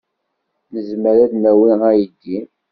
[0.73, 2.39] Nezmer ad d-nawi aydi?